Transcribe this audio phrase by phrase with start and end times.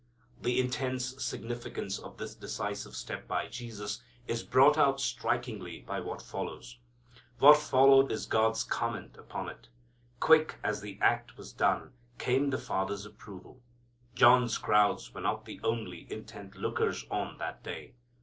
[0.41, 6.23] The intense significance of this decisive step by Jesus is brought out strikingly by what
[6.23, 6.79] follows.
[7.37, 9.67] What followed is God's comment upon it.
[10.19, 13.61] Quick as the act was done came the Father's approval.
[14.15, 17.93] John's crowds were not the only intent lookers on that day.